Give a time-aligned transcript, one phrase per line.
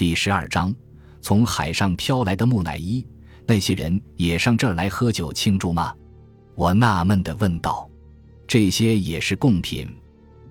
[0.00, 0.74] 第十二章，
[1.20, 3.06] 从海上飘来的木乃伊，
[3.46, 5.94] 那些人也上这儿来喝酒庆祝吗？
[6.54, 7.86] 我纳闷地问道。
[8.48, 9.86] 这些也是贡品，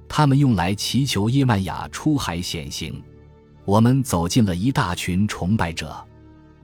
[0.07, 3.01] 他们用来祈求耶曼雅出海显形。
[3.65, 5.97] 我们走进了一大群崇拜者，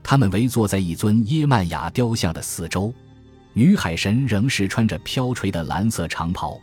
[0.00, 2.94] 他们围坐在一尊耶曼雅雕像的四周。
[3.52, 6.56] 女海神仍是穿着飘垂的蓝色长袍。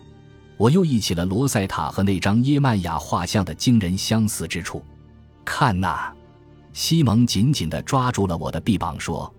[0.55, 4.82] 我又忆起了罗塞塔和那张耶曼雅画像的惊人相似之处。
[5.44, 6.14] 看那，
[6.73, 9.34] 西蒙紧紧地抓住了我的臂膀，说：“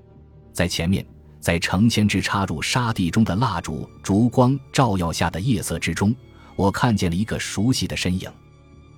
[0.52, 1.04] 在前面。”
[1.44, 6.16] 在成千只插入沙地中的蜡烛烛光照耀下的夜色之中，
[6.56, 8.32] 我看见了一个熟悉的身影。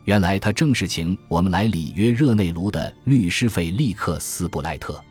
[0.04, 5.02] 原来他正是请我们来里约热内卢的律师费利克斯布莱特。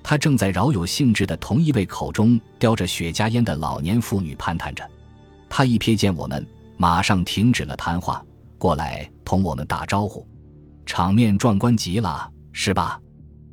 [0.00, 4.88] 他正在饶有兴致的同一位口中叼着雪茄烟的老年妇女攀谈着。
[5.48, 8.24] 他一瞥见我们，马上停止了谈话，
[8.58, 10.24] 过来同我们打招呼。
[10.86, 12.98] 场面壮观极了，是吧？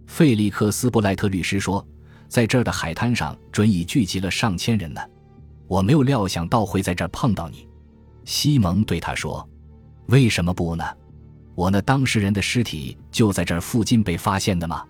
[0.07, 1.85] 费利克斯布莱特律师说。
[2.29, 4.99] 在这儿的海滩上，准已聚集了上千人呢。
[5.67, 7.67] 我没有料想到会在这儿碰到你，
[8.25, 9.47] 西蒙对他说
[10.09, 10.83] ：“为什么不呢？
[11.53, 14.83] 我那当事人的尸体就在这儿附近被发现的吗？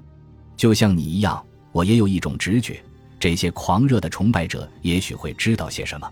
[0.55, 2.81] 就像你一样，我也有一种直觉，
[3.19, 6.09] 这些狂热的崇拜者也许会知道些什么。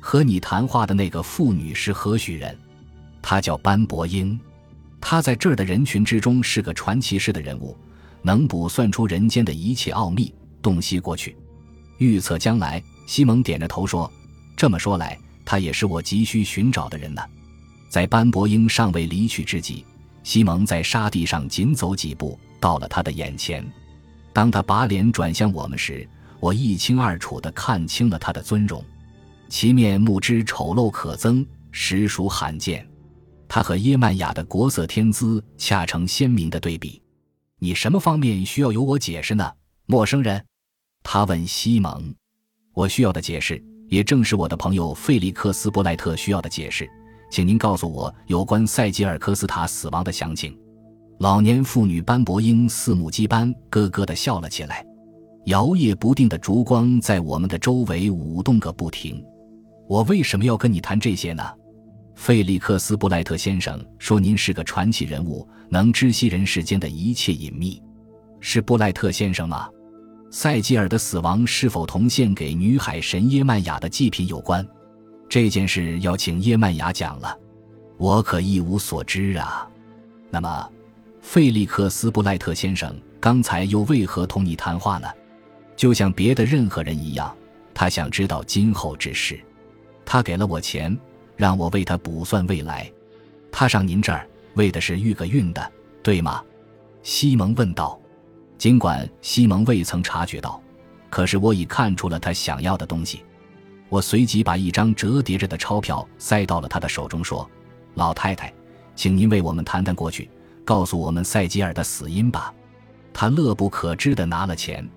[0.00, 2.58] 和你谈话的那个妇女是何许人？
[3.20, 4.40] 她叫班伯英，
[5.02, 7.76] 他在这儿的人群之中是个传奇式的人物，
[8.22, 11.36] 能卜算出人间的一切奥秘。”洞悉过去，
[11.98, 12.80] 预测将来。
[13.04, 14.10] 西蒙点着头说
[14.56, 17.20] ：“这么说来，他也是我急需寻找的人呢。”
[17.90, 19.84] 在班伯英尚未离去之际，
[20.22, 23.66] 西蒙在沙地上紧走几步，到了他的眼前。
[24.32, 26.08] 当他把脸转向我们时，
[26.38, 28.82] 我一清二楚地看清了他的尊容。
[29.48, 32.86] 其面目之丑陋可憎，实属罕见。
[33.54, 37.02] 他和耶曼雅的国色天姿恰成鲜明的对比。
[37.58, 39.52] 你什么方面需要由我解释呢，
[39.84, 40.42] 陌生人？
[41.02, 42.14] 他问西蒙
[42.72, 46.88] ：“我需要的解释，也正是我的朋友费利克斯·布莱特需要的解释，
[47.30, 50.58] 请您告诉我有关塞吉尔科斯塔死亡的详情。”
[51.20, 54.82] 老年妇女班伯英四目鸡般咯咯地笑了起来。
[55.44, 59.22] 摇曳不定的烛光在我们的周围舞动个不停。
[59.86, 61.42] 我为什么要跟你谈这些呢？
[62.22, 67.82] 费利克斯·布莱特先生说：“您是个传奇人物，能知悉人世间的一切隐秘。”
[68.38, 69.68] 是布莱特先生吗？
[70.30, 74.64] 塞吉尔的死亡是否同献给女海神耶曼雅的祭品有关？
[75.28, 77.36] 这件事要请耶曼雅讲了，
[77.96, 79.68] 我可一无所知啊。
[80.30, 80.70] 那么，
[81.20, 85.08] 费利克斯·布莱特先生刚才又为何同你谈话呢？
[85.74, 87.36] 就像别的任何人一样，
[87.74, 89.40] 他想知道今后之事。
[90.04, 90.96] 他给了我钱，
[91.36, 92.90] 让我为他卜算未来。
[93.50, 95.72] 他上您这儿为的是预个运的，
[96.02, 96.42] 对吗？
[97.02, 97.98] 西蒙问道。
[98.58, 100.62] 尽管西蒙未曾察觉到，
[101.10, 103.24] 可是我已看出了他想要的东西。
[103.88, 107.48] 我随即把一张折叠着的钞票塞到了他的手中，说
[107.94, 108.54] ：“老太太，
[108.94, 110.30] 请您为我们谈谈过去，
[110.64, 112.54] 告诉我们塞吉尔的死因吧。”
[113.12, 114.88] 他乐不可支地拿了钱。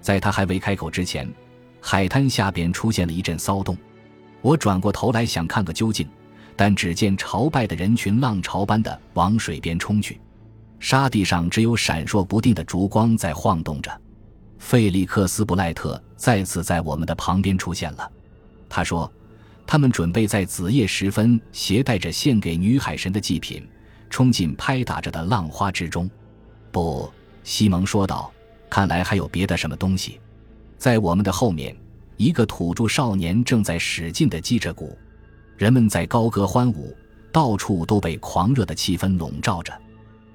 [0.00, 1.32] 在他还未开口之前，
[1.80, 3.78] 海滩下边出现了一阵骚动。
[4.44, 6.06] 我转过头来想看个究竟，
[6.54, 10.20] 但只见朝拜的人群浪潮般的往水边冲去。
[10.78, 13.90] 沙地上只有闪烁不定的烛光在晃动着。
[14.58, 18.12] 费利克斯·布莱特再次在我们的旁边出现了。
[18.68, 19.10] 他说
[19.66, 23.66] ：“他们准备在子夜时分携带着献给女海神的祭品，
[24.10, 26.08] 冲进拍打着的浪花之中。”
[26.70, 27.10] 不，
[27.44, 28.30] 西蒙说道
[28.68, 30.20] ：“看来还有别的什么东西。”
[30.76, 31.74] 在我们的后面，
[32.16, 34.96] 一个土著少年正在使劲地击着鼓，
[35.56, 36.94] 人们在高歌欢舞，
[37.32, 39.72] 到处都被狂热的气氛笼罩着。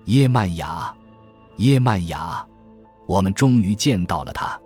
[0.05, 0.93] 耶曼雅，
[1.57, 2.45] 耶曼雅，
[3.07, 4.59] 我们终于见到了她。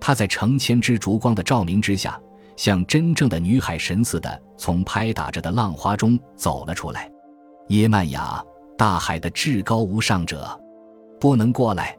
[0.00, 2.20] 她在成千只烛光的照明之下，
[2.56, 7.10] 像真正的女海神似的从拍打着的浪花中走了出来。
[7.68, 8.42] 耶曼雅，
[8.76, 10.58] 大海的至高无上者，
[11.20, 11.96] 不能过来！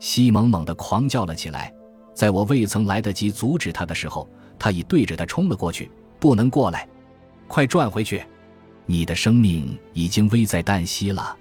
[0.00, 1.73] 西蒙猛地狂叫了起来。
[2.14, 4.28] 在我未曾来得及阻止他的时候，
[4.58, 5.90] 他已对着他冲了过去。
[6.20, 6.88] 不能过来！
[7.48, 8.24] 快转回去！
[8.86, 11.36] 你的生命已经危在旦夕了。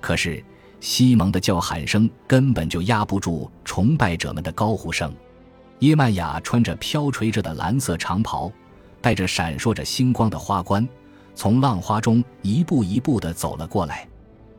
[0.00, 0.44] 可是，
[0.80, 5.14] 西蒙的叫喊声根本就压不住崇拜者们的高呼声。
[5.78, 8.52] 耶曼雅穿着飘垂着的蓝色长袍，
[9.00, 10.86] 带着闪烁着星光的花冠，
[11.34, 14.06] 从浪花中一步一步地走了过来。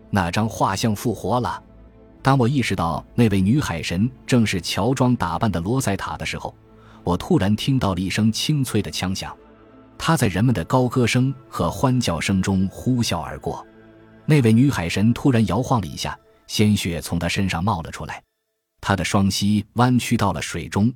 [0.10, 1.62] 那张画像复活了。
[2.21, 6.54] 当我意识到那位女海神正是乔装打扮的罗塞塔的时候，
[7.04, 9.36] 我突然听到了一声清脆的枪响。
[9.98, 13.66] 她在人们的高歌声和欢叫声中呼啸而过。
[14.25, 16.18] 那位女海神突然摇晃了一下，
[16.48, 18.22] 鲜血从她身上冒了出来，
[18.80, 20.94] 她的双膝弯曲到了水中，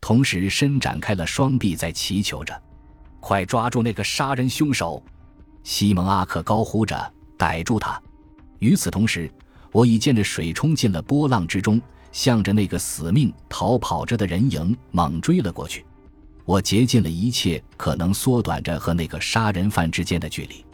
[0.00, 2.62] 同时伸展开了双臂，在祈求着
[3.20, 5.02] ：“快抓住那个杀人凶手！”
[5.64, 8.00] 西蒙阿克高呼着：“逮住他！”
[8.60, 9.30] 与此同时，
[9.72, 11.80] 我已见着水冲进了波浪之中，
[12.12, 15.84] 向着那个死命逃跑着的人影猛追了过去。
[16.44, 20.64] 我竭尽了一切可能缩短着和那个杀人犯之间的距离。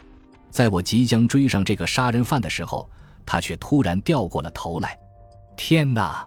[0.51, 2.87] 在我即将追上这个杀人犯的时候，
[3.25, 4.97] 他却突然掉过了头来。
[5.57, 6.25] 天哪！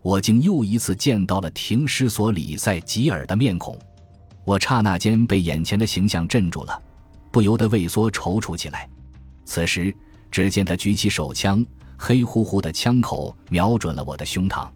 [0.00, 3.78] 我竟又一次见到了停尸所里塞吉尔的面孔。
[4.44, 6.82] 我刹那间被眼前的形象镇住了，
[7.30, 8.88] 不由得畏缩踌躇起来。
[9.44, 9.94] 此时，
[10.30, 11.62] 只见他举起手枪，
[11.98, 14.66] 黑乎乎的枪口瞄准了我的胸膛。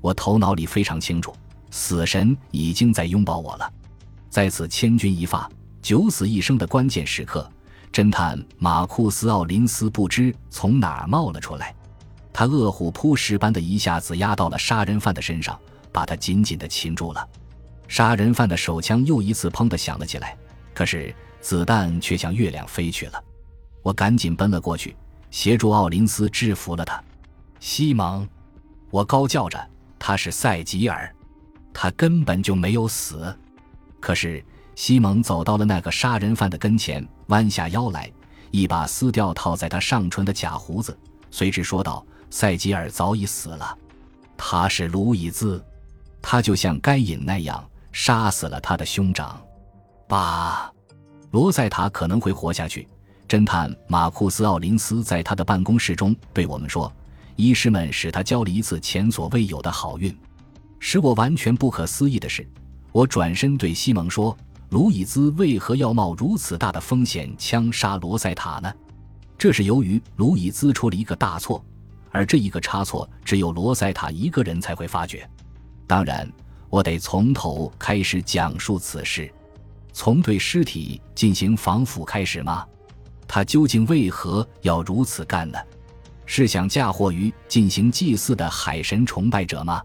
[0.00, 1.34] 我头脑里非常清楚，
[1.70, 3.72] 死神已经在拥抱我了。
[4.28, 5.50] 在此千钧一发、
[5.80, 7.50] 九死一生的关键时刻。
[7.90, 11.74] 侦探马库斯·奥林斯不知从哪儿冒了出来，
[12.34, 15.58] 他饿虎扑食般的一下子压到了杀人犯的身上，
[15.90, 17.26] 把他紧紧地擒住了。
[17.88, 20.36] 杀人犯的手枪又一次“砰”的响了起来，
[20.74, 23.24] 可是子弹却向月亮飞去了。
[23.82, 24.94] 我赶紧奔了过去，
[25.30, 27.02] 协助奥林斯制服了他。
[27.60, 28.28] 西蒙，
[28.90, 31.14] 我高叫着：“他是塞吉尔，
[31.72, 33.36] 他根本就没有死。”
[34.00, 34.44] 可是。
[34.74, 38.08] 西蒙走到了那个杀人犯的跟前，弯下腰来，
[38.52, 40.96] 一把撕掉套在他上唇的假胡子，
[41.32, 43.76] 随之说道：“塞吉尔早已死了，
[44.36, 45.60] 他是卢伊兹，
[46.22, 49.44] 他就像该隐那样杀死了他的兄长。
[50.06, 50.72] 爸，
[51.32, 52.86] 罗塞塔可能会活下去。”
[53.28, 56.90] 侦探马库斯·奥林斯在他的办公室中对我们说
[57.36, 60.16] ：“医师们使他交了一次前所未有的好运。”
[60.80, 62.48] 使我完全不可思议的是，
[62.90, 64.36] 我转身对西蒙说。
[64.70, 68.70] 卢伊兹为何要冒如此大的风险枪杀罗塞塔呢？
[69.38, 71.64] 这是由于卢伊兹出了一个大错，
[72.10, 75.26] 而这一个差错只有罗塞塔一个人才会发觉。
[75.86, 76.30] 当然，
[76.68, 79.32] 我得从头开始讲述此事，
[79.94, 82.66] 从对尸体进行防腐开始吗？
[83.28, 85.58] 他究竟为何要如此干呢？
[86.24, 89.80] 是想嫁祸于进行祭祀的海神崇拜者吗？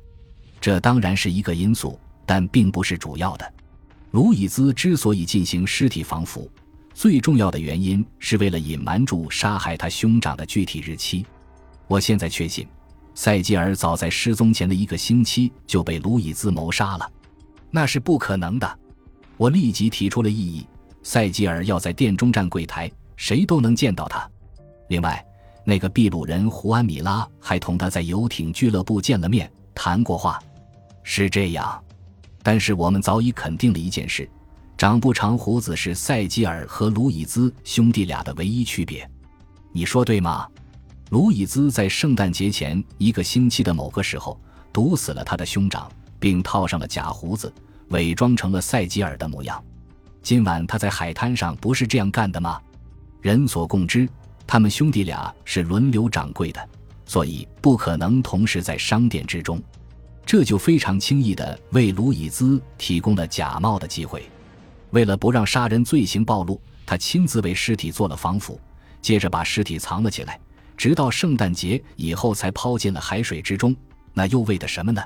[0.60, 3.54] 这当然是一个因素，但并不是主要的。
[4.12, 6.50] 卢伊兹之所以进行尸体防腐，
[6.94, 11.26] 最重要的原因是为了隐瞒住杀害他兄长的具体日期。
[11.88, 12.68] 我现在确信，
[13.14, 17.12] 塞吉尔早在失踪前的一个星期就被卢伊兹谋杀了。
[17.72, 18.80] 那是不可能的。
[19.36, 20.68] 我立即提出了异议：
[21.02, 22.92] 塞吉尔要在店中站柜台，
[23.24, 24.30] 谁都能见到他。
[24.90, 25.26] 另外，
[25.64, 30.38] 那个秘鲁人胡安米拉还同他在游艇俱乐部见了面，谈过话。
[31.04, 31.82] 是这样。
[32.44, 34.30] 但是我们早已肯定了一件事：
[34.78, 39.10] 长不长胡子是塞吉尔和卢伊兹兄弟俩的唯一区别。
[39.72, 40.46] 你说对吗？
[41.10, 44.38] 卢伊兹在圣诞节前一个星期的某个时候
[44.74, 45.90] 毒死了他的兄长，
[46.20, 47.54] 并套上了假胡子，
[47.92, 49.64] 伪装成了塞吉尔的模样。
[50.22, 52.60] 今晚他在海滩上不是这样干的吗？
[53.24, 54.06] 人所共知，
[54.46, 56.70] 他们兄弟俩是轮流掌柜的，
[57.06, 59.64] 所以不可能同时在商店之中。
[60.26, 64.30] 这就非常轻易地为卢以兹提供了假冒的机会。
[64.92, 68.60] 为了不让杀人罪行暴露，他亲自为尸体做了防腐，
[69.02, 70.38] 接着把尸体藏了起来，
[70.76, 73.74] 直到圣诞节以后才抛进了海水之中。
[74.14, 75.02] 那又为的什么呢？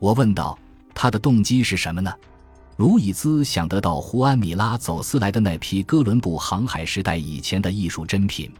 [0.00, 0.58] 我问道。
[0.92, 2.12] 他的动机是什么呢？
[2.76, 8.50] 卢以兹想得到胡安米拉走私来的那批哥伦布航海时代以前的艺术珍品。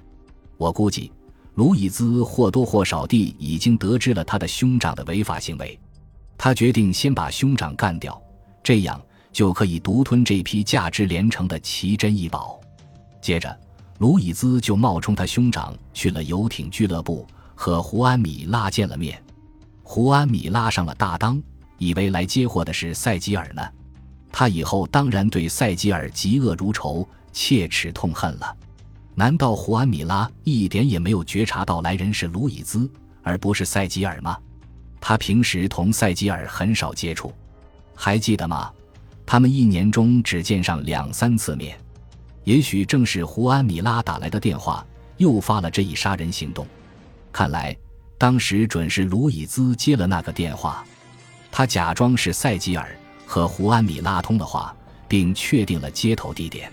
[0.57, 1.13] 我估计。
[1.55, 5.79] 卢伊兹或多或少地已经得知了他的兄长的违法行为，
[6.37, 8.21] 他决定先把兄长干掉，
[8.61, 12.59] 这样就可以独吞这批价值连城的奇珍异宝。
[13.23, 13.57] 接着，
[13.99, 19.23] 卢伊兹就冒充他兄长去了游艇俱乐部，和胡安米拉见了面。
[19.85, 21.41] 胡安米拉上了大当，
[21.79, 23.63] 以为来接货的是塞吉尔呢。
[24.37, 28.57] 他以后当然对塞吉尔嫉恶如仇，切齿痛恨了。
[29.15, 32.91] 难道胡安米拉一点也没有觉察到来人是卢伊兹
[33.23, 34.37] 而不是塞吉尔吗？
[35.01, 37.33] 他平时同塞吉尔很少接触，
[37.95, 38.73] 还记得吗？
[39.25, 41.79] 他们一年中只见上两三次面。
[42.43, 44.85] 也许正是胡安米拉打来的电话
[45.19, 46.67] 诱发了这一杀人行动。
[47.31, 47.75] 看来
[48.19, 50.85] 当时准是卢伊兹接了那个电话，
[51.53, 54.75] 他假装是塞吉尔和胡安米拉通了话，
[55.09, 56.71] 并确定了接头地点。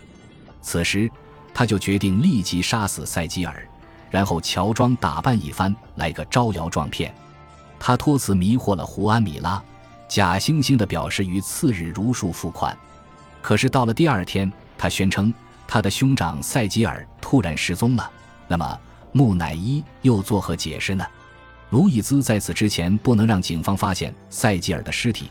[0.61, 1.09] 此时。
[1.53, 3.67] 他就决定立即杀死塞基尔，
[4.09, 7.13] 然后乔装打扮一番，来个招摇撞骗。
[7.77, 9.61] 他托辞迷惑了胡安米拉，
[10.07, 12.75] 假惺惺地表示于次日如数付款。
[13.41, 15.31] 可是到了第二天，他宣称
[15.67, 18.09] 他的兄长塞吉尔突然失踪了。
[18.47, 18.79] 那么
[19.11, 21.05] 木乃伊又作何解释呢？
[21.71, 25.29] 卢易兹在此之前不能让警方发现塞吉尔的尸体，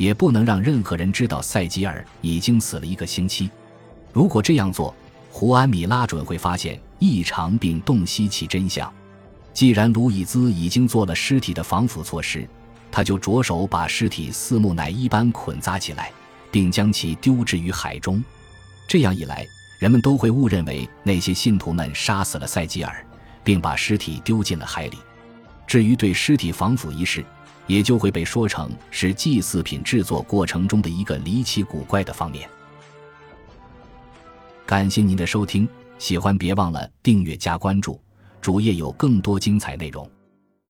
[0.00, 3.50] 也不能让任何人知道塞吉尔已经死了一个星期。
[4.14, 4.94] 如果这样做，
[5.30, 8.90] 胡安米拉准会发现异常并洞悉其真相。
[9.52, 12.48] 既然卢易兹已经做了尸体的防腐措施，
[12.90, 16.10] 他就着手把尸体似木乃伊般捆扎起来，
[16.50, 18.24] 并将其丢置于海中。
[18.88, 19.46] 这样一来，
[19.78, 23.04] 人们都会误认为那些信徒们杀死了塞吉尔，
[23.44, 24.96] 并把尸体丢进了海里。
[25.66, 27.22] 至于对尸体防腐一事，
[27.66, 32.48] 也就会被说成是祭祀品制作过程中的一个离奇古怪的方面。
[34.66, 38.00] 感谢您的收听，喜欢别忘了订阅加关注，
[38.40, 40.08] 主页有更多精彩内容。